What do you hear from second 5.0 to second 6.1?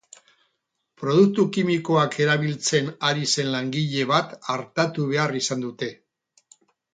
behar izan dute.